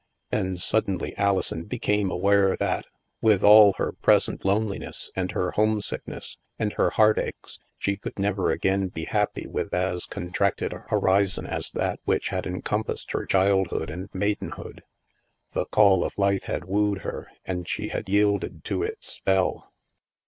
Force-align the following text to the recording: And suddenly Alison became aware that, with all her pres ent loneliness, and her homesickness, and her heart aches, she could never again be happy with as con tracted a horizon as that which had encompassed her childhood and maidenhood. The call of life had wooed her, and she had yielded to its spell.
And 0.31 0.59
suddenly 0.59 1.15
Alison 1.15 1.65
became 1.65 2.09
aware 2.09 2.55
that, 2.57 2.87
with 3.21 3.43
all 3.43 3.73
her 3.73 3.91
pres 3.91 4.27
ent 4.27 4.43
loneliness, 4.43 5.11
and 5.15 5.29
her 5.33 5.51
homesickness, 5.51 6.39
and 6.57 6.73
her 6.73 6.89
heart 6.89 7.19
aches, 7.19 7.59
she 7.77 7.97
could 7.97 8.17
never 8.17 8.49
again 8.49 8.87
be 8.87 9.05
happy 9.05 9.45
with 9.45 9.75
as 9.75 10.07
con 10.07 10.31
tracted 10.31 10.73
a 10.73 10.85
horizon 10.89 11.45
as 11.45 11.69
that 11.75 11.99
which 12.03 12.29
had 12.29 12.47
encompassed 12.47 13.11
her 13.11 13.27
childhood 13.27 13.91
and 13.91 14.09
maidenhood. 14.11 14.81
The 15.53 15.67
call 15.67 16.03
of 16.03 16.17
life 16.17 16.45
had 16.45 16.65
wooed 16.65 17.01
her, 17.03 17.27
and 17.45 17.67
she 17.67 17.89
had 17.89 18.09
yielded 18.09 18.63
to 18.65 18.81
its 18.81 19.05
spell. 19.07 19.71